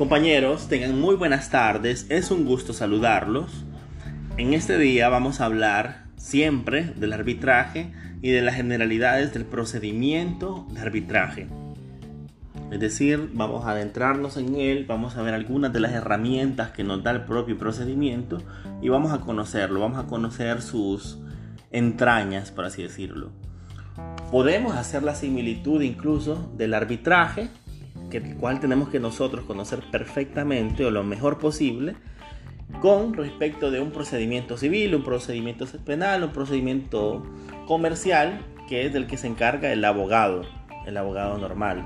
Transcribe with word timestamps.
Compañeros, 0.00 0.66
tengan 0.66 0.98
muy 0.98 1.14
buenas 1.14 1.50
tardes, 1.50 2.06
es 2.08 2.30
un 2.30 2.46
gusto 2.46 2.72
saludarlos. 2.72 3.66
En 4.38 4.54
este 4.54 4.78
día 4.78 5.10
vamos 5.10 5.42
a 5.42 5.44
hablar 5.44 6.06
siempre 6.16 6.84
del 6.96 7.12
arbitraje 7.12 7.92
y 8.22 8.30
de 8.30 8.40
las 8.40 8.54
generalidades 8.54 9.34
del 9.34 9.44
procedimiento 9.44 10.66
de 10.70 10.80
arbitraje. 10.80 11.48
Es 12.70 12.80
decir, 12.80 13.28
vamos 13.34 13.66
a 13.66 13.72
adentrarnos 13.72 14.38
en 14.38 14.56
él, 14.56 14.86
vamos 14.88 15.18
a 15.18 15.22
ver 15.22 15.34
algunas 15.34 15.70
de 15.70 15.80
las 15.80 15.92
herramientas 15.92 16.70
que 16.70 16.82
nos 16.82 17.02
da 17.02 17.10
el 17.10 17.26
propio 17.26 17.58
procedimiento 17.58 18.38
y 18.80 18.88
vamos 18.88 19.12
a 19.12 19.20
conocerlo, 19.20 19.80
vamos 19.80 19.98
a 19.98 20.06
conocer 20.06 20.62
sus 20.62 21.18
entrañas, 21.72 22.50
por 22.52 22.64
así 22.64 22.82
decirlo. 22.82 23.32
Podemos 24.30 24.76
hacer 24.76 25.02
la 25.02 25.14
similitud 25.14 25.82
incluso 25.82 26.50
del 26.56 26.72
arbitraje, 26.72 27.50
que 28.10 28.18
el 28.18 28.36
cual 28.36 28.60
tenemos 28.60 28.90
que 28.90 29.00
nosotros 29.00 29.44
conocer 29.44 29.80
perfectamente 29.90 30.84
o 30.84 30.90
lo 30.90 31.02
mejor 31.02 31.38
posible, 31.38 31.94
con 32.80 33.14
respecto 33.14 33.70
de 33.70 33.80
un 33.80 33.90
procedimiento 33.90 34.56
civil, 34.56 34.94
un 34.94 35.02
procedimiento 35.02 35.66
penal, 35.84 36.24
un 36.24 36.30
procedimiento 36.30 37.22
comercial, 37.66 38.40
que 38.68 38.86
es 38.86 38.92
del 38.92 39.06
que 39.06 39.16
se 39.16 39.26
encarga 39.26 39.72
el 39.72 39.84
abogado, 39.84 40.42
el 40.86 40.96
abogado 40.96 41.38
normal. 41.38 41.84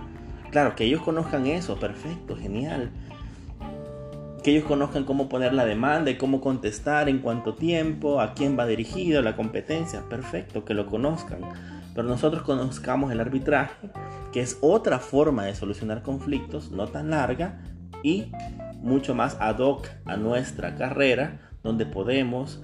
Claro, 0.51 0.77
que 0.77 0.84
ellos 0.84 1.02
conozcan 1.02 1.46
eso, 1.46 1.80
perfecto, 1.80 2.37
genial. 2.37 2.91
Que 4.45 4.52
ellos 4.52 4.65
conozcan 4.65 5.04
cómo 5.04 5.29
poner 5.29 5.54
la 5.54 5.65
demanda 5.65 6.10
y 6.10 6.16
cómo 6.16 6.41
contestar, 6.41 7.09
en 7.09 7.18
cuánto 7.18 7.54
tiempo, 7.54 8.20
a 8.20 8.34
quién 8.34 8.56
va 8.56 8.66
dirigido, 8.66 9.23
la 9.23 9.34
competencia, 9.34 10.02
perfecto, 10.09 10.65
que 10.65 10.74
lo 10.74 10.87
conozcan. 10.87 11.41
Pero 11.95 12.06
nosotros 12.06 12.43
conozcamos 12.43 13.10
el 13.10 13.20
arbitraje, 13.20 13.88
que 14.34 14.41
es 14.41 14.59
otra 14.62 14.98
forma 14.98 15.45
de 15.45 15.55
solucionar 15.55 16.02
conflictos, 16.02 16.73
no 16.73 16.88
tan 16.88 17.10
larga 17.10 17.60
y 18.02 18.32
mucho 18.82 19.15
más 19.15 19.37
ad 19.38 19.60
hoc 19.60 19.87
a 20.07 20.16
nuestra 20.16 20.74
carrera, 20.74 21.52
donde 21.63 21.87
podemos 21.87 22.60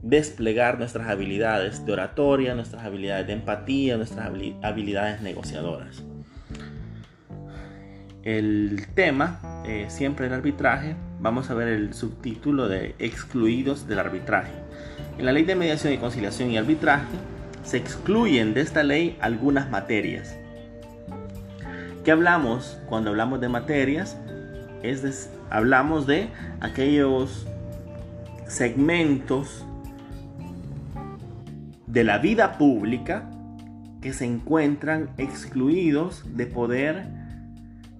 desplegar 0.00 0.78
nuestras 0.78 1.08
habilidades 1.08 1.84
de 1.84 1.92
oratoria, 1.92 2.54
nuestras 2.54 2.84
habilidades 2.84 3.26
de 3.26 3.32
empatía, 3.32 3.96
nuestras 3.96 4.30
habilidades 4.62 5.20
negociadoras. 5.22 6.04
El 8.22 8.86
tema, 8.94 9.40
eh, 9.66 9.86
siempre 9.88 10.28
el 10.28 10.32
arbitraje, 10.32 10.94
vamos 11.18 11.50
a 11.50 11.54
ver 11.54 11.66
el 11.66 11.94
subtítulo 11.94 12.68
de 12.68 12.94
excluidos 13.00 13.88
del 13.88 13.98
arbitraje. 13.98 14.52
En 15.18 15.26
la 15.26 15.32
ley 15.32 15.42
de 15.42 15.56
mediación 15.56 15.92
y 15.92 15.98
conciliación 15.98 16.52
y 16.52 16.58
arbitraje 16.58 17.08
se 17.64 17.76
excluyen 17.76 18.54
de 18.54 18.60
esta 18.60 18.84
ley 18.84 19.18
algunas 19.20 19.68
materias. 19.68 20.36
¿Qué 22.10 22.14
hablamos 22.14 22.76
cuando 22.88 23.10
hablamos 23.10 23.40
de 23.40 23.48
materias? 23.48 24.18
Es 24.82 25.30
hablamos 25.48 26.08
de 26.08 26.28
aquellos 26.58 27.46
segmentos 28.48 29.64
de 31.86 32.02
la 32.02 32.18
vida 32.18 32.58
pública 32.58 33.30
que 34.02 34.12
se 34.12 34.24
encuentran 34.24 35.10
excluidos 35.18 36.24
de 36.36 36.46
poder 36.46 37.06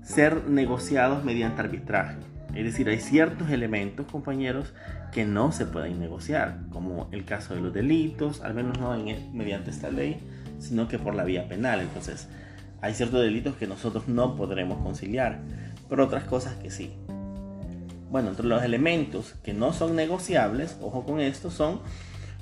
ser 0.03 0.44
negociados 0.48 1.22
mediante 1.22 1.61
arbitraje. 1.61 2.16
Es 2.56 2.64
decir, 2.64 2.88
hay 2.88 2.98
ciertos 2.98 3.48
elementos, 3.50 4.06
compañeros, 4.11 4.75
que 5.12 5.25
no 5.25 5.53
se 5.53 5.66
pueden 5.66 6.00
negociar, 6.00 6.58
como 6.70 7.08
el 7.12 7.25
caso 7.25 7.55
de 7.55 7.61
los 7.61 7.72
delitos, 7.72 8.41
al 8.41 8.55
menos 8.55 8.77
no 8.77 8.92
mediante 9.33 9.70
esta 9.70 9.88
ley, 9.88 10.16
sino 10.58 10.88
que 10.88 10.98
por 10.98 11.14
la 11.14 11.22
vía 11.22 11.48
penal. 11.48 11.78
Entonces, 11.78 12.28
hay 12.83 12.95
ciertos 12.95 13.23
delitos 13.23 13.56
que 13.56 13.67
nosotros 13.67 14.09
no 14.09 14.36
podremos 14.36 14.78
conciliar, 14.83 15.41
pero 15.89 16.05
otras 16.05 16.25
cosas 16.25 16.55
que 16.55 16.70
sí. 16.70 16.92
Bueno, 18.11 18.31
entre 18.31 18.47
los 18.47 18.62
elementos 18.62 19.34
que 19.44 19.55
no 19.55 19.72
son 19.72 19.94
negociables, 19.94 20.78
ojo 20.81 21.05
con 21.05 21.21
esto, 21.21 21.50
son 21.50 21.81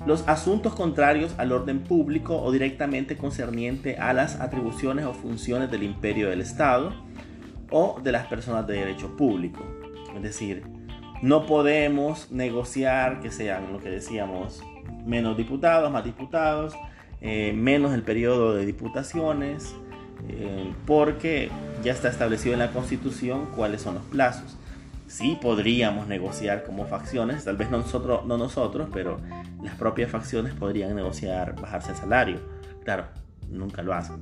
los 0.05 0.27
asuntos 0.27 0.73
contrarios 0.73 1.35
al 1.37 1.51
orden 1.51 1.81
público 1.81 2.41
o 2.41 2.51
directamente 2.51 3.17
concerniente 3.17 3.97
a 3.97 4.13
las 4.13 4.39
atribuciones 4.39 5.05
o 5.05 5.13
funciones 5.13 5.69
del 5.69 5.83
imperio 5.83 6.29
del 6.29 6.41
Estado 6.41 6.93
o 7.69 7.99
de 8.01 8.11
las 8.11 8.27
personas 8.27 8.65
de 8.65 8.75
derecho 8.75 9.15
público. 9.15 9.63
Es 10.15 10.23
decir, 10.23 10.63
no 11.21 11.45
podemos 11.45 12.31
negociar 12.31 13.19
que 13.19 13.29
sean 13.29 13.73
lo 13.73 13.79
que 13.79 13.89
decíamos, 13.89 14.63
menos 15.05 15.35
diputados, 15.37 15.91
más 15.91 16.05
diputados, 16.05 16.73
eh, 17.21 17.53
menos 17.53 17.93
el 17.93 18.03
periodo 18.03 18.55
de 18.55 18.65
diputaciones, 18.65 19.75
eh, 20.27 20.73
porque 20.85 21.49
ya 21.83 21.91
está 21.91 22.09
establecido 22.09 22.53
en 22.53 22.59
la 22.59 22.71
Constitución 22.71 23.47
cuáles 23.55 23.81
son 23.81 23.95
los 23.95 24.03
plazos. 24.03 24.57
Sí 25.07 25.37
podríamos 25.41 26.07
negociar 26.07 26.63
como 26.63 26.85
facciones, 26.85 27.45
tal 27.45 27.57
vez 27.57 27.71
no 27.71 27.79
nosotros, 27.79 28.25
no 28.25 28.37
nosotros, 28.37 28.89
pero 28.93 29.19
las 29.63 29.75
propias 29.75 30.11
facciones 30.11 30.53
podrían 30.53 30.95
negociar 30.95 31.59
bajarse 31.59 31.91
el 31.91 31.97
salario. 31.97 32.39
Claro, 32.83 33.05
nunca 33.49 33.81
lo 33.81 33.93
hacen. 33.93 34.17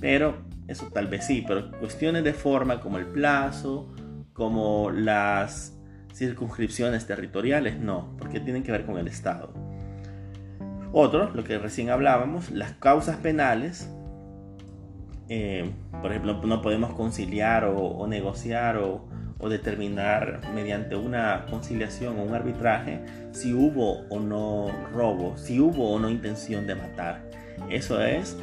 Pero 0.00 0.36
eso 0.68 0.86
tal 0.92 1.08
vez 1.08 1.26
sí, 1.26 1.44
pero 1.46 1.70
cuestiones 1.72 2.22
de 2.24 2.34
forma 2.34 2.80
como 2.80 2.98
el 2.98 3.06
plazo, 3.06 3.92
como 4.32 4.90
las 4.90 5.76
circunscripciones 6.14 7.06
territoriales, 7.06 7.78
no, 7.78 8.16
porque 8.18 8.40
tienen 8.40 8.62
que 8.62 8.72
ver 8.72 8.84
con 8.84 8.98
el 8.98 9.08
Estado. 9.08 9.52
Otro, 10.92 11.30
lo 11.34 11.44
que 11.44 11.58
recién 11.58 11.90
hablábamos, 11.90 12.50
las 12.50 12.72
causas 12.72 13.16
penales, 13.16 13.90
eh, 15.28 15.70
por 16.00 16.10
ejemplo, 16.10 16.40
no 16.44 16.62
podemos 16.62 16.94
conciliar 16.94 17.64
o, 17.64 18.06
negociar 18.06 18.76
o, 18.78 19.08
o, 19.38 19.48
determinar 19.48 20.40
mediante 20.54 20.96
una 20.96 21.46
conciliación 21.50 22.18
o 22.18 22.22
un 22.22 22.34
arbitraje 22.34 23.00
si 23.32 23.52
hubo 23.52 24.06
o 24.08 24.20
no 24.20 24.70
robo, 24.92 25.36
si 25.36 25.60
hubo 25.60 25.92
o 25.92 25.98
no 25.98 26.08
intención 26.08 26.66
de 26.66 26.74
matar. 26.74 27.22
Eso 27.70 28.00
es 28.00 28.36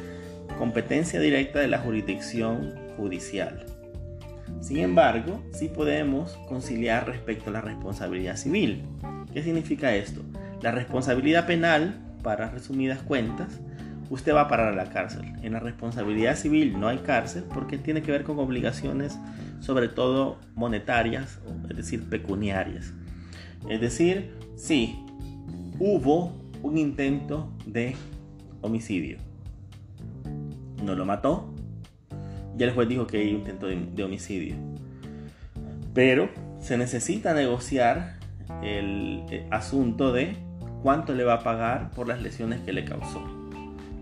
competencia 0.58 1.20
directa 1.20 1.58
de 1.58 1.68
la 1.68 1.78
jurisdicción 1.78 2.74
judicial. 2.96 3.64
Sin 4.60 4.78
embargo, 4.78 5.42
sí 5.52 5.68
podemos 5.68 6.36
conciliar 6.48 7.06
respecto 7.06 7.50
a 7.50 7.54
la 7.54 7.60
responsabilidad 7.60 8.36
civil. 8.36 8.82
¿Qué 9.32 9.42
significa 9.42 9.94
esto? 9.94 10.22
La 10.62 10.70
responsabilidad 10.70 11.46
penal, 11.46 12.00
para 12.22 12.48
resumidas 12.48 13.02
cuentas, 13.02 13.60
usted 14.10 14.34
va 14.34 14.42
a 14.42 14.48
parar 14.48 14.72
a 14.72 14.76
la 14.76 14.90
cárcel. 14.90 15.24
En 15.42 15.52
la 15.52 15.60
responsabilidad 15.60 16.36
civil 16.36 16.78
no 16.78 16.88
hay 16.88 16.98
cárcel 16.98 17.44
porque 17.52 17.78
tiene 17.78 18.02
que 18.02 18.12
ver 18.12 18.24
con 18.24 18.38
obligaciones, 18.38 19.18
sobre 19.60 19.88
todo 19.88 20.38
monetarias, 20.54 21.40
es 21.68 21.76
decir, 21.76 22.08
pecuniarias. 22.08 22.92
Es 23.68 23.80
decir, 23.80 24.34
si 24.56 24.98
hubo 25.78 26.32
un 26.62 26.78
intento 26.78 27.52
de 27.66 27.96
homicidio 28.60 29.18
no 30.84 30.94
lo 30.94 31.04
mató. 31.04 31.52
Ya 32.56 32.66
el 32.66 32.72
juez 32.72 32.88
dijo 32.88 33.06
que 33.06 33.18
hay 33.18 33.30
un 33.30 33.40
intento 33.40 33.66
de, 33.66 34.04
homicidio. 34.04 34.54
Pero 35.92 36.28
se 36.60 36.76
necesita 36.76 37.34
negociar 37.34 38.18
el, 38.62 39.24
el 39.30 39.46
asunto 39.50 40.12
de 40.12 40.36
cuánto 40.82 41.14
le 41.14 41.24
va 41.24 41.34
a 41.34 41.42
pagar 41.42 41.90
por 41.90 42.06
las 42.06 42.22
lesiones 42.22 42.60
que 42.60 42.72
le 42.72 42.84
causó. 42.84 43.33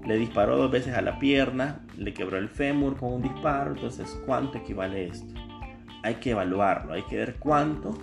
Le 0.07 0.17
disparó 0.17 0.57
dos 0.57 0.71
veces 0.71 0.95
a 0.95 1.03
la 1.03 1.19
pierna, 1.19 1.81
le 1.97 2.13
quebró 2.13 2.39
el 2.39 2.49
fémur 2.49 2.97
con 2.97 3.13
un 3.13 3.23
disparo, 3.23 3.75
entonces 3.75 4.21
¿cuánto 4.27 4.59
equivale 4.59 5.07
esto? 5.07 5.33
Hay 6.03 6.17
que 6.17 6.33
evaluarlo, 6.33 6.95
hay 6.95 7.03
que 7.03 7.17
ver 7.17 7.37
cuánto 7.39 7.97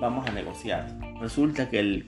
vamos 0.00 0.26
a 0.26 0.32
negociar. 0.32 0.86
Resulta 1.20 1.68
que 1.68 1.80
el 1.80 2.06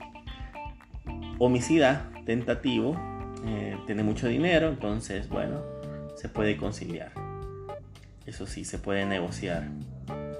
homicida 1.37 2.09
tentativo 2.25 2.99
eh, 3.45 3.77
tiene 3.85 4.03
mucho 4.03 4.27
dinero, 4.27 4.69
entonces 4.69 5.29
bueno, 5.29 5.61
se 6.15 6.29
puede 6.29 6.57
conciliar. 6.57 7.11
Eso 8.25 8.45
sí, 8.45 8.65
se 8.65 8.77
puede 8.79 9.05
negociar. 9.05 9.69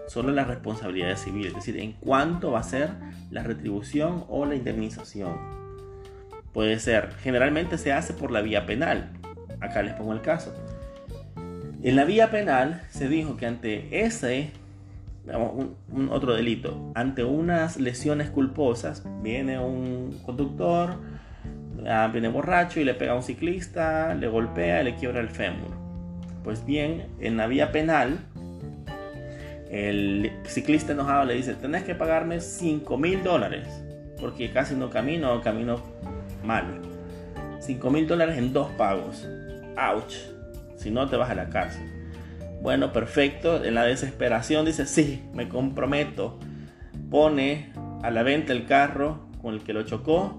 Solo 0.08 0.32
la 0.32 0.44
responsabilidad 0.44 1.18
civil, 1.18 1.48
es 1.48 1.56
decir, 1.56 1.78
en 1.78 1.94
cuánto 1.94 2.52
va 2.52 2.60
a 2.60 2.64
ser 2.64 2.92
la 3.30 3.44
retribución 3.44 4.26
o 4.28 4.46
la 4.46 4.56
indemnización. 4.56 5.67
Puede 6.58 6.80
ser, 6.80 7.12
generalmente 7.22 7.78
se 7.78 7.94
hace 7.94 8.16
por 8.16 8.32
la 8.32 8.42
vía 8.42 8.66
penal. 8.66 9.12
Acá 9.60 9.84
les 9.84 9.94
pongo 9.94 10.14
el 10.14 10.22
caso. 10.22 10.56
En 11.84 11.96
la 11.96 12.04
vía 12.04 12.32
penal 12.32 12.82
se 12.90 13.08
dijo 13.08 13.38
que 13.38 13.46
ante 13.46 14.04
ese, 14.04 14.50
un, 15.28 16.10
otro 16.10 16.34
delito, 16.34 16.92
ante 16.96 17.24
unas 17.24 17.80
lesiones 17.80 18.32
culposas, 18.32 19.04
viene 19.22 19.60
un 19.60 20.20
conductor, 20.26 20.96
Ah, 21.86 22.10
viene 22.12 22.28
borracho 22.28 22.80
y 22.80 22.86
le 22.86 22.96
pega 22.96 23.12
a 23.12 23.16
un 23.16 23.22
ciclista, 23.22 24.16
le 24.16 24.28
golpea 24.28 24.82
y 24.82 24.86
le 24.86 24.96
quiebra 24.96 25.20
el 25.20 25.30
fémur. 25.30 25.70
Pues 26.44 26.66
bien, 26.66 27.06
en 27.20 27.38
la 27.38 27.46
vía 27.46 27.72
penal, 27.72 28.18
el 29.70 30.32
ciclista 30.46 30.94
enojado 30.94 31.26
le 31.26 31.36
dice, 31.36 31.54
tenés 31.54 31.84
que 31.84 31.94
pagarme 31.94 32.42
5 32.42 32.98
mil 32.98 33.24
dólares, 33.24 33.68
porque 34.20 34.50
casi 34.50 34.74
no 34.74 34.90
camino, 34.90 35.40
camino 35.42 35.84
mal. 36.48 36.82
5 37.60 37.90
mil 37.92 38.08
dólares 38.08 38.38
en 38.38 38.54
dos 38.54 38.72
pagos. 38.72 39.28
Ouch, 39.78 40.16
si 40.78 40.90
no 40.90 41.08
te 41.08 41.18
vas 41.18 41.30
a 41.30 41.36
la 41.36 41.50
cárcel. 41.50 41.84
Bueno, 42.62 42.92
perfecto. 42.92 43.64
En 43.64 43.76
la 43.76 43.84
desesperación 43.84 44.66
dice, 44.66 44.86
sí, 44.86 45.24
me 45.34 45.50
comprometo. 45.50 46.40
Pone 47.12 47.72
a 48.02 48.10
la 48.10 48.24
venta 48.24 48.54
el 48.54 48.66
carro 48.66 49.28
con 49.42 49.54
el 49.54 49.62
que 49.62 49.74
lo 49.74 49.84
chocó. 49.84 50.38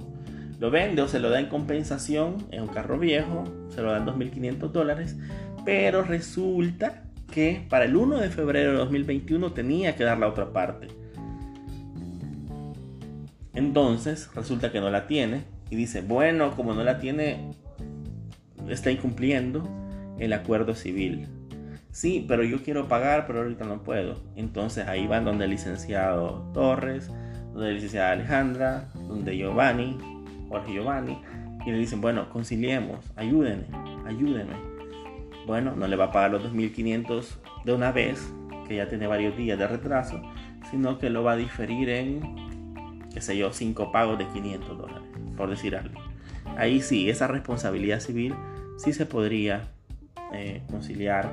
Lo 0.58 0.70
vende 0.70 1.02
o 1.02 1.08
se 1.08 1.20
lo 1.20 1.31
da 1.31 1.38
en 1.38 1.46
compensación. 1.46 2.46
Es 2.50 2.60
un 2.60 2.69
carro 2.69 2.99
viejo. 2.99 3.44
Se 3.69 3.82
lo 3.82 3.93
dan 3.93 4.06
2.500 4.06 4.72
dólares. 4.72 5.16
Pero 5.64 6.02
resulta 6.02 7.05
que 7.31 7.66
para 7.69 7.84
el 7.84 7.94
1 7.94 8.19
de 8.19 8.31
febrero 8.31 8.72
de 8.72 8.78
2021 8.78 9.52
tenía 9.52 9.94
que 9.94 10.05
dar 10.05 10.19
la 10.19 10.28
otra 10.28 10.52
parte. 10.52 10.88
Entonces 13.55 14.31
resulta 14.34 14.72
que 14.72 14.81
no 14.81 14.90
la 14.90 15.06
tiene. 15.06 15.57
Y 15.70 15.76
dice, 15.76 16.00
bueno, 16.00 16.56
como 16.56 16.75
no 16.75 16.82
la 16.82 16.99
tiene, 16.99 17.53
está 18.69 18.91
incumpliendo 18.91 19.69
el 20.19 20.32
acuerdo 20.32 20.75
civil. 20.75 21.26
Sí, 21.91 22.25
pero 22.29 22.44
yo 22.44 22.62
quiero 22.62 22.87
pagar, 22.88 23.26
pero 23.26 23.41
ahorita 23.41 23.65
no 23.65 23.82
puedo. 23.82 24.20
Entonces 24.37 24.87
ahí 24.87 25.06
van 25.06 25.25
donde 25.25 25.44
el 25.47 25.50
licenciado 25.50 26.50
Torres, 26.55 27.11
donde 27.53 27.69
la 27.69 27.75
licenciada 27.75 28.12
Alejandra, 28.12 28.88
donde 28.94 29.37
Giovanni, 29.37 29.99
Jorge 30.49 30.75
Giovanni, 30.75 31.19
y 31.67 31.70
le 31.70 31.79
dicen, 31.79 32.00
bueno, 32.00 32.31
conciliemos, 32.31 33.12
ayúdenme, 33.17 33.67
ayúdenme. 34.06 34.55
Bueno, 35.47 35.75
no 35.76 35.87
le 35.87 35.97
va 35.97 36.06
a 36.06 36.12
pagar 36.12 36.31
los 36.31 36.44
2.500 36.44 37.25
de 37.65 37.73
una 37.73 37.93
vez, 37.93 38.32
que 38.67 38.76
ya 38.76 38.88
tiene 38.88 39.06
varios 39.06 39.37
días 39.37 39.59
de 39.59 39.67
retraso, 39.67 40.23
sino 40.70 40.99
que 40.99 41.11
lo 41.11 41.25
va 41.25 41.32
a 41.32 41.37
diferir 41.37 41.88
en, 41.88 42.20
qué 43.12 43.20
sé 43.20 43.37
yo, 43.37 43.53
cinco 43.53 43.91
pagos 43.91 44.19
de 44.19 44.26
500 44.29 44.79
dólares, 44.79 45.07
por 45.38 45.49
decir 45.49 45.76
algo. 45.76 45.99
Ahí 46.58 46.82
sí, 46.82 47.08
esa 47.08 47.29
responsabilidad 47.29 48.00
civil 48.00 48.35
sí 48.76 48.93
se 48.93 49.06
podría 49.06 49.69
eh, 50.35 50.62
conciliar, 50.69 51.31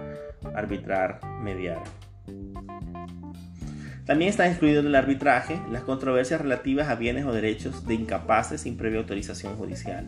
arbitrar, 0.55 1.19
mediar. 1.41 1.83
También 4.05 4.29
está 4.29 4.47
excluido 4.47 4.83
del 4.83 4.93
arbitraje 4.93 5.59
las 5.71 5.81
controversias 5.81 6.39
relativas 6.39 6.89
a 6.89 6.95
bienes 6.95 7.25
o 7.25 7.33
derechos 7.33 7.87
de 7.87 7.95
incapaces 7.95 8.61
sin 8.61 8.77
previa 8.77 8.99
autorización 8.99 9.55
judicial. 9.55 10.07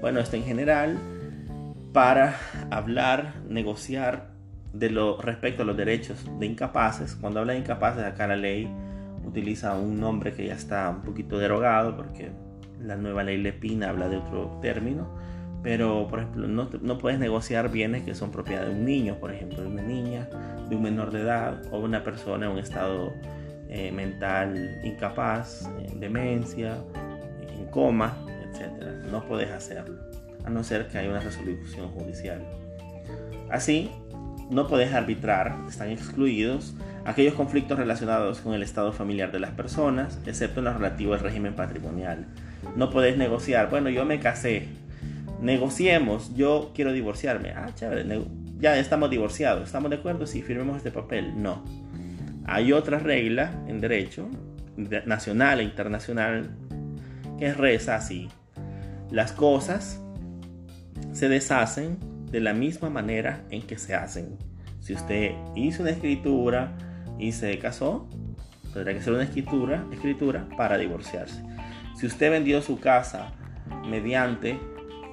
Bueno, 0.00 0.20
esto 0.20 0.36
en 0.36 0.44
general 0.44 0.96
para 1.92 2.36
hablar, 2.70 3.34
negociar 3.48 4.30
de 4.72 4.90
lo 4.90 5.20
respecto 5.20 5.64
a 5.64 5.66
los 5.66 5.76
derechos 5.76 6.24
de 6.38 6.46
incapaces. 6.46 7.16
Cuando 7.16 7.40
habla 7.40 7.52
de 7.54 7.58
incapaces, 7.58 8.04
acá 8.04 8.26
la 8.28 8.36
ley 8.36 8.72
utiliza 9.24 9.74
un 9.74 10.00
nombre 10.00 10.32
que 10.32 10.46
ya 10.46 10.54
está 10.54 10.88
un 10.88 11.02
poquito 11.02 11.38
derogado 11.38 11.96
porque 11.96 12.30
la 12.84 12.96
nueva 12.96 13.22
ley 13.22 13.38
Lepina 13.38 13.88
habla 13.88 14.08
de 14.08 14.16
otro 14.16 14.58
término 14.60 15.22
pero, 15.62 16.08
por 16.08 16.18
ejemplo, 16.18 16.48
no, 16.48 16.68
no, 16.80 16.98
puedes 16.98 17.20
negociar 17.20 17.70
bienes 17.70 18.02
que 18.02 18.14
son 18.14 18.32
propiedad 18.32 18.66
de 18.66 18.72
un 18.72 18.84
niño, 18.84 19.18
por 19.20 19.32
ejemplo, 19.32 19.62
de 19.62 19.68
una 19.68 19.82
niña, 19.82 20.28
de 20.68 20.74
un 20.74 20.82
menor 20.82 21.12
de 21.12 21.20
edad 21.20 21.62
o 21.70 21.78
una 21.78 22.02
persona 22.02 22.46
en 22.46 22.52
un 22.52 22.58
estado 22.58 23.12
eh, 23.68 23.92
mental 23.92 24.80
incapaz, 24.82 25.70
en 25.88 26.00
demencia, 26.00 26.78
en 27.56 27.66
coma, 27.66 28.16
etc. 28.42 29.06
No 29.10 29.24
puedes 29.24 29.52
hacerlo, 29.52 30.00
a 30.44 30.50
no 30.50 30.64
ser 30.64 30.88
que 30.88 30.98
haya 30.98 31.10
una 31.10 31.20
resolución 31.20 31.88
judicial. 31.90 32.44
Así, 33.48 33.88
no 34.50 34.66
puedes 34.66 34.92
arbitrar, 34.92 35.56
están 35.68 35.90
excluidos 35.90 36.74
aquellos 37.04 37.34
conflictos 37.34 37.78
relacionados 37.78 38.40
con 38.40 38.54
el 38.54 38.62
estado 38.62 38.92
familiar 38.92 39.32
de 39.32 39.40
las 39.40 39.50
personas, 39.50 40.18
excepto 40.26 40.60
en 40.60 40.66
lo 40.66 40.72
relativo 40.74 41.14
al 41.14 41.20
régimen 41.20 41.54
patrimonial. 41.54 42.26
No 42.76 42.90
puedes 42.90 43.16
negociar, 43.16 43.70
bueno, 43.70 43.90
yo 43.90 44.04
me 44.04 44.20
casé, 44.20 44.68
negociemos, 45.40 46.34
yo 46.34 46.70
quiero 46.74 46.92
divorciarme. 46.92 47.50
Ah, 47.50 47.70
chévere, 47.74 48.06
ya 48.58 48.78
estamos 48.78 49.10
divorciados, 49.10 49.64
¿estamos 49.64 49.90
de 49.90 49.96
acuerdo? 49.96 50.26
Sí, 50.26 50.42
firmemos 50.42 50.76
este 50.76 50.90
papel. 50.90 51.42
No. 51.42 51.64
Hay 52.44 52.72
otra 52.72 52.98
regla 52.98 53.52
en 53.66 53.80
derecho, 53.80 54.28
nacional 55.06 55.60
e 55.60 55.64
internacional, 55.64 56.50
que 57.38 57.52
reza 57.52 57.96
así. 57.96 58.28
Las 59.10 59.32
cosas 59.32 60.00
se 61.12 61.28
deshacen 61.28 61.98
de 62.30 62.40
la 62.40 62.54
misma 62.54 62.88
manera 62.88 63.44
en 63.50 63.62
que 63.62 63.78
se 63.78 63.94
hacen. 63.94 64.36
Si 64.80 64.94
usted 64.94 65.32
hizo 65.54 65.82
una 65.82 65.90
escritura 65.90 66.72
y 67.22 67.30
se 67.30 67.56
casó, 67.58 68.08
tendrá 68.74 68.92
que 68.92 68.98
hacer 68.98 69.12
una 69.12 69.22
escritura, 69.22 69.86
escritura 69.92 70.48
para 70.56 70.76
divorciarse. 70.76 71.40
Si 71.94 72.06
usted 72.06 72.32
vendió 72.32 72.60
su 72.62 72.80
casa 72.80 73.32
mediante 73.88 74.58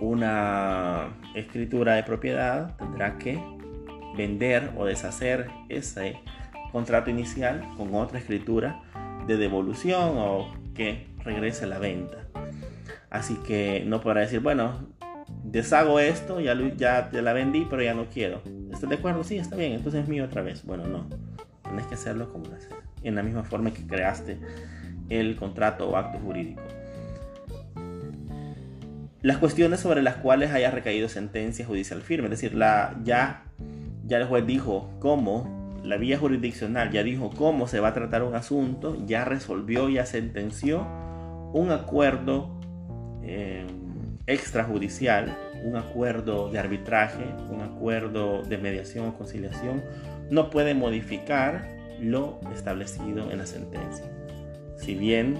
una 0.02 1.10
escritura 1.36 1.94
de 1.94 2.04
propiedad, 2.04 2.76
tendrá 2.78 3.20
que 3.20 3.40
vender 4.18 4.72
o 4.76 4.86
deshacer 4.86 5.52
ese 5.70 6.18
contrato 6.72 7.12
inicial 7.12 7.64
con 7.78 7.94
otra 7.94 8.18
escritura 8.18 8.82
de 9.28 9.38
devolución 9.38 10.14
o 10.18 10.52
que 10.74 11.08
regrese 11.24 11.68
la 11.68 11.78
venta. 11.78 12.26
Así 13.12 13.36
que 13.36 13.84
no 13.86 14.02
podrá 14.02 14.22
decir, 14.22 14.40
bueno, 14.40 14.88
deshago 15.44 16.00
esto, 16.00 16.40
ya, 16.40 16.58
ya, 16.76 17.12
ya 17.12 17.22
la 17.22 17.34
vendí, 17.34 17.68
pero 17.70 17.84
ya 17.84 17.94
no 17.94 18.06
quiero. 18.06 18.42
¿Estás 18.72 18.90
de 18.90 18.96
acuerdo? 18.96 19.24
Sí, 19.24 19.38
está 19.38 19.56
bien, 19.56 19.74
entonces 19.74 20.04
es 20.04 20.10
mío 20.10 20.26
otra 20.26 20.42
vez. 20.42 20.66
Bueno, 20.66 20.88
no. 20.88 21.29
Tienes 21.70 21.88
que 21.88 21.96
hacerlo 21.96 22.32
como 22.34 22.46
en 23.04 23.16
la 23.16 23.24
misma 23.24 23.44
forma 23.44 23.72
que 23.72 23.88
creaste 23.88 24.38
el 25.08 25.38
contrato 25.38 25.90
o 25.90 25.96
acto 25.96 26.20
jurídico. 26.20 26.62
Las 29.22 29.38
cuestiones 29.38 29.80
sobre 29.80 30.02
las 30.02 30.16
cuales 30.16 30.52
haya 30.52 30.72
recaído 30.72 31.10
sentencia 31.10 31.66
judicial 31.66 32.02
firme, 32.02 32.26
es 32.26 32.32
decir, 32.32 32.54
la, 32.54 32.98
ya, 33.04 33.44
ya 34.06 34.18
el 34.18 34.26
juez 34.26 34.46
dijo 34.46 34.90
cómo, 35.00 35.80
la 35.84 35.98
vía 35.98 36.18
jurisdiccional 36.18 36.92
ya 36.92 37.04
dijo 37.04 37.30
cómo 37.30 37.68
se 37.68 37.80
va 37.80 37.90
a 37.90 37.94
tratar 37.94 38.24
un 38.24 38.36
asunto, 38.36 38.98
ya 39.06 39.26
resolvió, 39.26 39.90
ya 39.90 40.06
sentenció 40.06 40.88
un 41.54 41.72
acuerdo 41.72 42.60
eh, 43.24 43.66
extrajudicial, 44.26 45.38
un 45.66 45.76
acuerdo 45.76 46.50
de 46.50 46.60
arbitraje, 46.60 47.26
un 47.50 47.62
acuerdo 47.62 48.44
de 48.44 48.58
mediación 48.58 49.08
o 49.08 49.18
conciliación, 49.18 49.84
no 50.30 50.50
puede 50.50 50.74
modificar 50.74 51.68
lo 52.00 52.40
establecido 52.54 53.32
en 53.32 53.40
la 53.40 53.46
sentencia. 53.46 54.06
Si 54.78 54.96
bien 54.96 55.38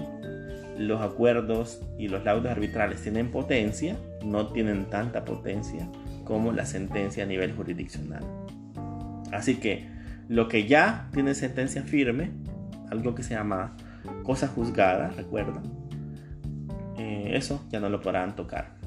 los 0.78 1.00
acuerdos 1.00 1.82
y 1.98 2.08
los 2.08 2.24
laudos 2.24 2.50
arbitrales 2.50 3.02
tienen 3.02 3.30
potencia, 3.30 3.96
no 4.24 4.48
tienen 4.48 4.86
tanta 4.86 5.24
potencia 5.24 5.88
como 6.24 6.52
la 6.52 6.64
sentencia 6.64 7.24
a 7.24 7.26
nivel 7.26 7.52
jurisdiccional. 7.54 8.24
Así 9.32 9.56
que 9.56 9.88
lo 10.28 10.48
que 10.48 10.66
ya 10.66 11.08
tiene 11.12 11.34
sentencia 11.34 11.82
firme, 11.82 12.30
algo 12.90 13.14
que 13.14 13.22
se 13.22 13.34
llama 13.34 13.76
cosa 14.22 14.48
juzgada, 14.48 15.08
recuerda, 15.10 15.62
eh, 16.98 17.32
eso 17.34 17.64
ya 17.70 17.80
no 17.80 17.88
lo 17.88 18.00
podrán 18.00 18.36
tocar. 18.36 18.79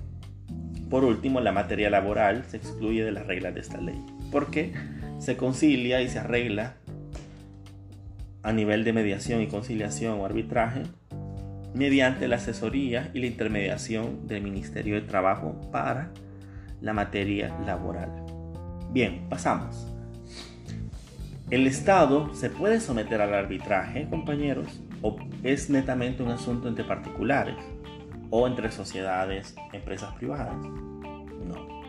Por 0.94 1.06
último, 1.06 1.40
la 1.40 1.52
materia 1.52 1.90
laboral 1.90 2.46
se 2.48 2.58
excluye 2.58 3.04
de 3.04 3.12
las 3.12 3.26
reglas 3.26 3.56
de 3.56 3.62
esta 3.62 3.82
ley, 3.82 4.00
porque 4.32 4.74
se 5.18 5.36
concilia 5.36 6.04
y 6.04 6.08
se 6.08 6.20
arregla 6.20 6.76
a 8.44 8.54
nivel 8.54 8.84
de 8.84 8.94
mediación 8.94 9.42
y 9.42 9.48
conciliación 9.48 10.20
o 10.20 10.26
arbitraje 10.28 10.84
mediante 11.74 12.28
la 12.28 12.36
asesoría 12.36 13.10
y 13.12 13.22
la 13.22 13.26
intermediación 13.26 14.28
del 14.28 14.44
Ministerio 14.44 14.94
de 14.94 15.02
Trabajo 15.02 15.60
para 15.72 16.12
la 16.80 16.94
materia 16.94 17.58
laboral. 17.66 18.12
Bien, 18.92 19.28
pasamos. 19.32 19.88
¿El 21.50 21.66
Estado 21.66 22.36
se 22.36 22.52
puede 22.52 22.80
someter 22.80 23.20
al 23.20 23.34
arbitraje, 23.34 24.08
compañeros? 24.12 24.68
¿O 25.02 25.16
es 25.42 25.72
netamente 25.72 26.22
un 26.22 26.30
asunto 26.30 26.68
entre 26.68 26.84
particulares? 26.84 27.56
¿O 28.36 28.48
entre 28.48 28.72
sociedades, 28.72 29.54
empresas 29.74 30.12
privadas? 30.16 30.56
No. 30.56 31.84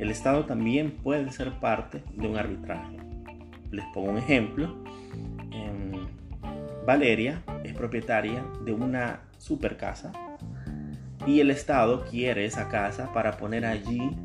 El 0.00 0.10
Estado 0.10 0.44
también 0.44 0.90
puede 0.90 1.30
ser 1.30 1.52
parte 1.60 2.02
de 2.16 2.26
un 2.26 2.36
arbitraje. 2.36 2.96
Les 3.70 3.84
pongo 3.94 4.10
un 4.10 4.18
ejemplo. 4.18 4.74
Valeria 6.84 7.44
es 7.62 7.74
propietaria 7.74 8.44
de 8.64 8.72
una 8.72 9.20
super 9.38 9.76
casa 9.76 10.10
y 11.26 11.38
el 11.38 11.50
Estado 11.52 12.04
quiere 12.06 12.44
esa 12.44 12.68
casa 12.68 13.12
para 13.12 13.36
poner 13.36 13.64
allí 13.64 14.16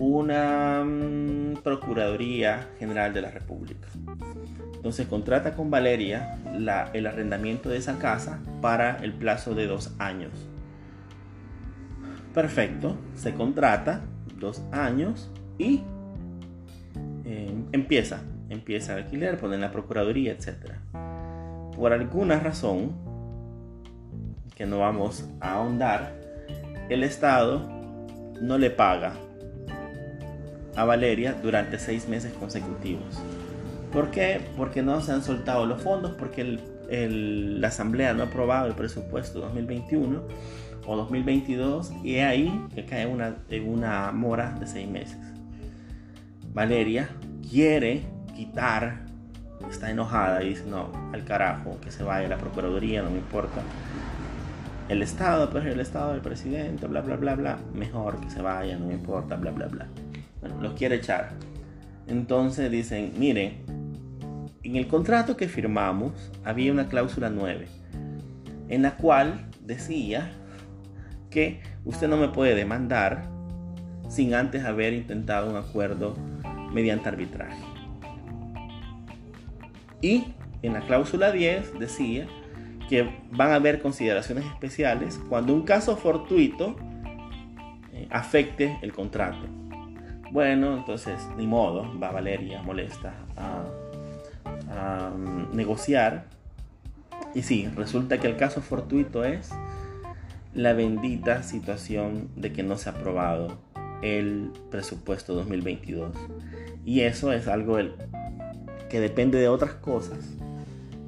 una 0.00 0.82
mm, 0.84 1.58
Procuraduría 1.62 2.70
General 2.80 3.14
de 3.14 3.22
la 3.22 3.30
República. 3.30 3.86
Entonces 4.74 5.06
contrata 5.06 5.54
con 5.54 5.70
Valeria 5.70 6.38
el 6.92 7.06
arrendamiento 7.06 7.68
de 7.68 7.76
esa 7.76 8.00
casa 8.00 8.40
para 8.60 8.96
el 8.96 9.12
plazo 9.12 9.54
de 9.54 9.68
dos 9.68 9.94
años. 10.00 10.32
Perfecto, 12.34 12.96
se 13.14 13.34
contrata 13.34 14.02
dos 14.38 14.62
años 14.72 15.30
y 15.58 15.82
eh, 17.24 17.54
empieza, 17.72 18.22
empieza 18.48 18.94
el 18.94 19.04
alquiler, 19.04 19.38
ponen 19.38 19.60
la 19.60 19.70
Procuraduría, 19.70 20.32
etcétera 20.32 20.80
por 21.76 21.92
alguna 21.92 22.38
razón 22.38 22.92
que 24.54 24.66
no 24.66 24.80
vamos 24.80 25.24
a 25.40 25.54
ahondar, 25.54 26.14
el 26.88 27.02
Estado 27.02 27.68
no 28.40 28.58
le 28.58 28.70
paga 28.70 29.14
a 30.76 30.84
Valeria 30.84 31.34
durante 31.42 31.78
seis 31.78 32.08
meses 32.08 32.32
consecutivos. 32.34 33.20
¿Por 33.92 34.10
qué? 34.10 34.40
Porque 34.56 34.82
no 34.82 35.00
se 35.00 35.12
han 35.12 35.22
soltado 35.22 35.66
los 35.66 35.82
fondos, 35.82 36.12
porque 36.12 36.58
la 36.90 37.68
Asamblea 37.68 38.14
no 38.14 38.22
ha 38.22 38.26
aprobado 38.26 38.66
el 38.66 38.74
presupuesto 38.74 39.40
2021 39.40 40.22
o 40.86 40.96
2022 40.96 41.92
y 42.02 42.16
es 42.16 42.24
ahí 42.24 42.66
que 42.74 42.84
cae 42.84 43.06
una, 43.06 43.36
una 43.64 44.12
mora 44.12 44.56
de 44.58 44.66
seis 44.66 44.88
meses. 44.88 45.18
Valeria 46.52 47.08
quiere 47.48 48.02
quitar, 48.34 49.04
está 49.70 49.90
enojada 49.90 50.42
y 50.42 50.50
dice, 50.50 50.64
no, 50.66 50.90
al 51.12 51.24
carajo, 51.24 51.78
que 51.80 51.90
se 51.90 52.02
vaya 52.02 52.28
la 52.28 52.38
Procuraduría, 52.38 53.02
no 53.02 53.10
me 53.10 53.18
importa. 53.18 53.62
El 54.88 55.00
Estado, 55.02 55.48
pues 55.48 55.64
el 55.64 55.80
Estado 55.80 56.12
del 56.12 56.20
presidente, 56.20 56.86
bla, 56.86 57.00
bla, 57.00 57.16
bla, 57.16 57.34
bla, 57.34 57.58
mejor 57.72 58.20
que 58.20 58.30
se 58.30 58.42
vaya, 58.42 58.76
no 58.76 58.86
me 58.86 58.94
importa, 58.94 59.36
bla, 59.36 59.50
bla, 59.50 59.66
bla. 59.66 59.86
Bueno, 60.40 60.60
los 60.60 60.72
quiere 60.74 60.96
echar. 60.96 61.30
Entonces 62.06 62.70
dicen, 62.70 63.12
miren, 63.16 63.62
en 64.62 64.76
el 64.76 64.86
contrato 64.86 65.36
que 65.36 65.48
firmamos 65.48 66.12
había 66.44 66.72
una 66.72 66.88
cláusula 66.88 67.30
9, 67.30 67.66
en 68.68 68.82
la 68.82 68.96
cual 68.96 69.46
decía 69.60 70.32
que 71.30 71.60
usted 71.84 72.08
no 72.08 72.16
me 72.16 72.28
puede 72.28 72.54
demandar 72.54 73.28
sin 74.08 74.34
antes 74.34 74.64
haber 74.64 74.92
intentado 74.92 75.50
un 75.50 75.56
acuerdo 75.56 76.16
mediante 76.72 77.08
arbitraje. 77.08 77.62
Y 80.00 80.24
en 80.62 80.74
la 80.74 80.80
cláusula 80.80 81.32
10 81.32 81.78
decía 81.78 82.26
que 82.88 83.10
van 83.30 83.52
a 83.52 83.54
haber 83.54 83.80
consideraciones 83.80 84.44
especiales 84.44 85.18
cuando 85.28 85.54
un 85.54 85.62
caso 85.62 85.96
fortuito 85.96 86.76
eh, 87.92 88.06
afecte 88.10 88.78
el 88.82 88.92
contrato. 88.92 89.46
Bueno, 90.30 90.76
entonces, 90.76 91.20
ni 91.36 91.46
modo, 91.46 91.98
va 91.98 92.10
Valeria 92.10 92.62
molesta 92.62 93.14
a, 93.36 93.61
negociar. 95.52 96.26
Y 97.34 97.42
sí, 97.42 97.68
resulta 97.76 98.18
que 98.18 98.26
el 98.26 98.36
caso 98.36 98.60
fortuito 98.60 99.24
es 99.24 99.50
la 100.54 100.74
bendita 100.74 101.42
situación 101.42 102.28
de 102.36 102.52
que 102.52 102.62
no 102.62 102.76
se 102.76 102.90
ha 102.90 102.92
aprobado 102.92 103.58
el 104.02 104.50
presupuesto 104.70 105.34
2022. 105.34 106.14
Y 106.84 107.00
eso 107.00 107.32
es 107.32 107.48
algo 107.48 107.78
que 108.90 109.00
depende 109.00 109.38
de 109.38 109.48
otras 109.48 109.74
cosas 109.74 110.18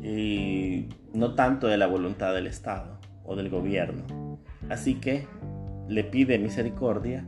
y 0.02 0.88
no 1.12 1.34
tanto 1.34 1.66
de 1.66 1.76
la 1.76 1.86
voluntad 1.86 2.34
del 2.34 2.46
Estado 2.46 2.98
o 3.24 3.36
del 3.36 3.50
gobierno. 3.50 4.38
Así 4.68 4.94
que 4.94 5.26
le 5.88 6.04
pide 6.04 6.38
misericordia 6.38 7.24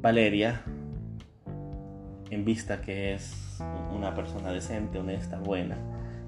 Valeria 0.00 0.62
en 2.30 2.44
vista 2.44 2.80
que 2.82 3.14
es 3.14 3.43
una 3.94 4.14
persona 4.14 4.52
decente, 4.52 4.98
honesta, 4.98 5.38
buena 5.38 5.76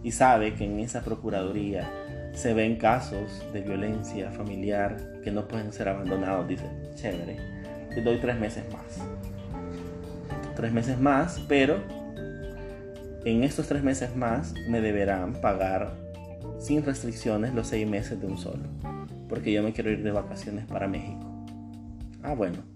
y 0.03 0.13
sabe 0.13 0.55
que 0.55 0.65
en 0.65 0.79
esa 0.79 1.03
procuraduría 1.03 1.91
se 2.33 2.55
ven 2.55 2.77
casos 2.77 3.45
de 3.53 3.63
violencia 3.63 4.31
familiar 4.31 5.21
que 5.25 5.33
no 5.33 5.49
pueden 5.49 5.73
ser 5.73 5.89
abandonados, 5.89 6.47
dice, 6.47 6.65
chévere, 6.95 7.37
te 7.95 8.03
doy 8.03 8.19
tres 8.19 8.39
meses 8.39 8.65
más. 8.73 9.05
Tres 10.55 10.73
meses 10.73 11.01
más, 11.01 11.41
pero 11.49 11.81
en 13.25 13.43
estos 13.43 13.67
tres 13.67 13.83
meses 13.83 14.15
más 14.15 14.55
me 14.69 14.81
deberán 14.81 15.33
pagar 15.41 15.97
sin 16.61 16.85
restricciones 16.85 17.55
los 17.55 17.67
seis 17.67 17.89
meses 17.89 18.21
de 18.21 18.27
un 18.27 18.39
solo, 18.39 18.65
porque 19.29 19.53
yo 19.53 19.63
me 19.63 19.73
quiero 19.73 19.91
ir 19.91 20.03
de 20.03 20.13
vacaciones 20.13 20.67
para 20.67 20.87
México. 20.87 21.27
Ah, 22.23 22.35
bueno. 22.35 22.76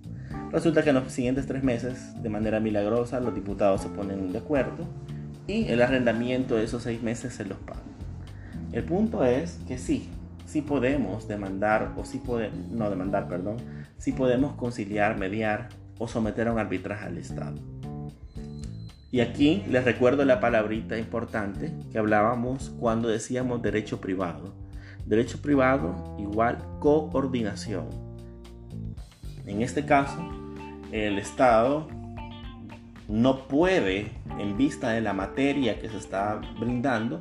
Resulta 0.52 0.82
que 0.82 0.90
en 0.90 0.96
los 0.96 1.12
siguientes 1.12 1.46
tres 1.46 1.62
meses, 1.62 2.20
de 2.22 2.28
manera 2.28 2.58
milagrosa, 2.58 3.20
los 3.20 3.34
diputados 3.34 3.82
se 3.82 3.88
ponen 3.88 4.32
de 4.32 4.38
acuerdo 4.38 4.84
y 5.46 5.68
el 5.68 5.80
arrendamiento 5.80 6.56
de 6.56 6.64
esos 6.64 6.82
seis 6.82 7.02
meses 7.02 7.34
se 7.34 7.44
los 7.44 7.58
paga. 7.58 7.80
El 8.72 8.84
punto 8.84 9.24
es 9.24 9.60
que 9.68 9.78
sí, 9.78 10.08
sí 10.46 10.62
podemos 10.62 11.28
demandar, 11.28 11.92
o 11.96 12.04
sí 12.04 12.18
podemos, 12.18 12.58
no 12.70 12.90
demandar, 12.90 13.28
perdón, 13.28 13.58
sí 13.96 14.12
podemos 14.12 14.54
conciliar, 14.54 15.18
mediar 15.18 15.68
o 15.98 16.08
someter 16.08 16.48
a 16.48 16.52
un 16.52 16.58
arbitraje 16.58 17.06
al 17.06 17.18
Estado. 17.18 17.56
Y 19.12 19.20
aquí 19.20 19.64
les 19.68 19.84
recuerdo 19.84 20.24
la 20.24 20.40
palabrita 20.40 20.98
importante 20.98 21.72
que 21.92 21.98
hablábamos 21.98 22.70
cuando 22.78 23.08
decíamos 23.08 23.62
derecho 23.62 24.00
privado. 24.00 24.54
Derecho 25.06 25.42
privado 25.42 26.16
igual 26.18 26.58
coordinación. 26.78 27.86
En 29.46 29.62
este 29.62 29.84
caso, 29.84 30.39
el 30.92 31.18
Estado 31.18 31.88
no 33.08 33.48
puede, 33.48 34.12
en 34.38 34.56
vista 34.56 34.90
de 34.90 35.00
la 35.00 35.12
materia 35.12 35.78
que 35.80 35.88
se 35.88 35.96
está 35.96 36.40
brindando, 36.58 37.20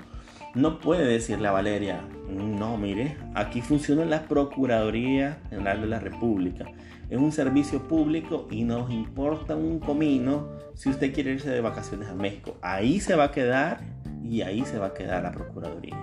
no 0.56 0.80
puede 0.80 1.06
decirle 1.06 1.48
a 1.48 1.52
Valeria, 1.52 2.02
no, 2.28 2.78
mire, 2.78 3.18
aquí 3.36 3.62
funciona 3.62 4.06
la 4.06 4.24
Procuraduría 4.24 5.40
General 5.50 5.82
de 5.82 5.88
la 5.88 6.00
República. 6.00 6.66
Es 7.10 7.18
un 7.18 7.32
servicio 7.32 7.88
público 7.88 8.48
y 8.52 8.64
nos 8.64 8.92
importa 8.92 9.56
un 9.56 9.80
comino 9.80 10.48
si 10.76 10.90
usted 10.90 11.14
quiere 11.14 11.32
irse 11.32 11.50
de 11.50 11.62
vacaciones 11.62 12.08
a 12.08 12.14
México. 12.14 12.58
Ahí 12.62 13.00
se 13.00 13.16
va 13.16 13.26
a 13.26 13.32
quedar 13.32 13.82
y 14.24 14.42
ahí 14.42 14.64
se 14.64 14.78
va 14.78 14.88
a 14.88 14.94
quedar 14.94 15.24
la 15.24 15.32
Procuraduría. 15.32 15.98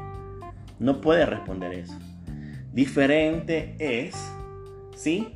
No 0.79 1.01
puede 1.01 1.27
responder 1.27 1.73
eso. 1.73 1.97
Diferente 2.73 3.77
es, 3.79 4.15
¿sí? 4.97 5.29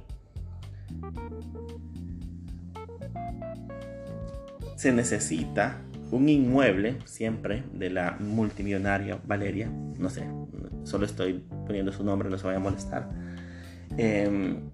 Se 4.80 4.92
necesita 4.92 5.76
un 6.10 6.30
inmueble 6.30 6.96
siempre 7.04 7.64
de 7.74 7.90
la 7.90 8.16
multimillonaria 8.18 9.18
Valeria, 9.26 9.70
no 9.98 10.08
sé, 10.08 10.24
solo 10.84 11.04
estoy 11.04 11.44
poniendo 11.66 11.92
su 11.92 12.02
nombre, 12.02 12.30
no 12.30 12.38
se 12.38 12.46
vaya 12.46 12.56
a 12.56 12.62
molestar, 12.62 13.10
em, 13.98 14.70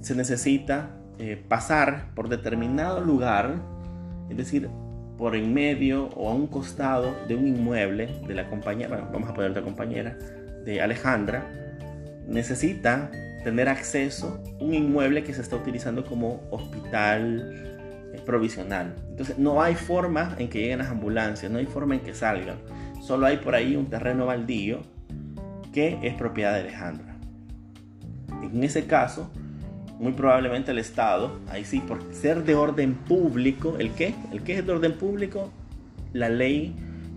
se 0.00 0.14
necesita 0.14 0.96
eh, 1.18 1.36
pasar 1.46 2.14
por 2.14 2.30
determinado 2.30 3.02
lugar, 3.02 3.56
es 4.30 4.36
decir, 4.38 4.70
por 5.18 5.36
en 5.36 5.52
medio 5.52 6.08
o 6.16 6.30
a 6.30 6.34
un 6.34 6.46
costado 6.46 7.14
de 7.28 7.36
un 7.36 7.46
inmueble 7.46 8.18
de 8.26 8.34
la 8.34 8.48
compañera, 8.48 8.88
bueno, 8.88 9.10
vamos 9.12 9.28
a 9.28 9.34
poner 9.34 9.50
otra 9.50 9.62
compañera, 9.62 10.16
de 10.64 10.80
Alejandra, 10.80 11.44
necesita 12.26 13.10
tener 13.44 13.68
acceso 13.68 14.42
a 14.58 14.64
un 14.64 14.72
inmueble 14.72 15.22
que 15.22 15.34
se 15.34 15.42
está 15.42 15.56
utilizando 15.56 16.02
como 16.02 16.48
hospital, 16.50 17.73
provisional. 18.22 18.94
Entonces 19.10 19.38
no 19.38 19.62
hay 19.62 19.74
forma 19.74 20.34
en 20.38 20.48
que 20.48 20.60
lleguen 20.60 20.78
las 20.78 20.88
ambulancias, 20.88 21.50
no 21.50 21.58
hay 21.58 21.66
forma 21.66 21.94
en 21.94 22.00
que 22.00 22.14
salgan. 22.14 22.56
Solo 23.02 23.26
hay 23.26 23.38
por 23.38 23.54
ahí 23.54 23.76
un 23.76 23.86
terreno 23.86 24.26
baldío 24.26 24.80
que 25.72 25.98
es 26.02 26.14
propiedad 26.14 26.54
de 26.54 26.60
Alejandra. 26.60 27.16
En 28.42 28.62
ese 28.62 28.86
caso, 28.86 29.30
muy 29.98 30.12
probablemente 30.12 30.70
el 30.70 30.78
Estado, 30.78 31.38
ahí 31.48 31.64
sí, 31.64 31.80
por 31.80 32.02
ser 32.12 32.44
de 32.44 32.54
orden 32.54 32.94
público, 32.94 33.76
¿el 33.78 33.90
qué? 33.92 34.14
¿El 34.32 34.42
qué 34.42 34.58
es 34.58 34.66
de 34.66 34.72
orden 34.72 34.92
público? 34.94 35.50
La 36.12 36.28
ley, 36.28 36.74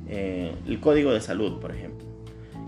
eh, 0.07 0.53
el 0.67 0.79
código 0.79 1.13
de 1.13 1.21
salud, 1.21 1.59
por 1.59 1.71
ejemplo. 1.71 2.07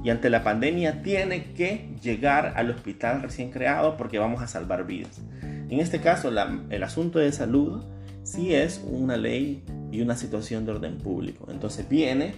Y 0.03 0.09
ante 0.09 0.29
la 0.29 0.43
pandemia 0.43 1.01
tiene 1.03 1.51
que 1.53 1.89
llegar 2.01 2.53
al 2.55 2.69
hospital 2.69 3.21
recién 3.21 3.51
creado 3.51 3.97
porque 3.97 4.17
vamos 4.17 4.41
a 4.41 4.47
salvar 4.47 4.85
vidas. 4.85 5.21
En 5.41 5.79
este 5.79 5.99
caso, 5.99 6.31
el 6.69 6.83
asunto 6.83 7.19
de 7.19 7.31
salud 7.31 7.83
si 8.29 8.53
es 8.53 8.81
una 8.85 9.17
ley 9.17 9.63
y 9.91 10.01
una 10.01 10.15
situación 10.15 10.65
de 10.65 10.73
orden 10.73 10.97
público. 10.99 11.47
Entonces 11.49 11.89
viene, 11.89 12.35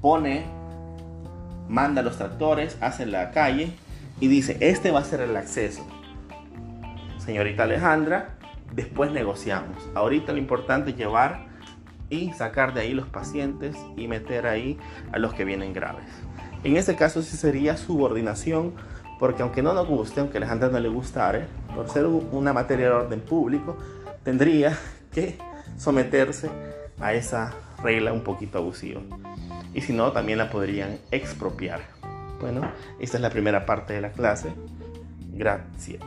pone, 0.00 0.44
manda 1.68 2.02
los 2.02 2.16
tractores, 2.16 2.76
hace 2.80 3.06
la 3.06 3.30
calle 3.30 3.72
y 4.18 4.26
dice, 4.26 4.56
este 4.60 4.90
va 4.90 5.00
a 5.00 5.04
ser 5.04 5.20
el 5.20 5.36
acceso. 5.36 5.86
Señorita 7.24 7.62
Alejandra, 7.62 8.34
después 8.74 9.12
negociamos. 9.12 9.76
Ahorita 9.94 10.32
lo 10.32 10.38
importante 10.38 10.90
es 10.90 10.96
llevar 10.96 11.46
y 12.10 12.32
sacar 12.32 12.74
de 12.74 12.80
ahí 12.80 12.92
los 12.92 13.06
pacientes 13.06 13.76
y 13.96 14.08
meter 14.08 14.46
ahí 14.46 14.78
a 15.12 15.18
los 15.18 15.32
que 15.32 15.44
vienen 15.44 15.72
graves. 15.72 16.06
En 16.64 16.76
este 16.76 16.96
caso 16.96 17.22
sí 17.22 17.36
sería 17.36 17.76
subordinación, 17.76 18.72
porque 19.20 19.42
aunque 19.42 19.62
no 19.62 19.74
nos 19.74 19.86
guste, 19.86 20.20
aunque 20.20 20.38
Alejandra 20.38 20.70
no 20.70 20.80
le 20.80 20.88
gustare, 20.88 21.46
por 21.72 21.88
ser 21.88 22.06
una 22.06 22.52
materia 22.52 22.86
de 22.86 22.92
orden 22.92 23.20
público, 23.20 23.76
tendría 24.24 24.78
que 25.12 25.38
someterse 25.76 26.50
a 27.00 27.14
esa 27.14 27.52
regla 27.82 28.12
un 28.12 28.22
poquito 28.22 28.58
abusiva. 28.58 29.00
Y 29.74 29.80
si 29.80 29.92
no, 29.92 30.12
también 30.12 30.38
la 30.38 30.50
podrían 30.50 30.98
expropiar. 31.10 31.80
Bueno, 32.40 32.70
esta 32.98 33.16
es 33.16 33.22
la 33.22 33.30
primera 33.30 33.66
parte 33.66 33.94
de 33.94 34.00
la 34.00 34.12
clase. 34.12 34.52
Gracias. 35.32 36.02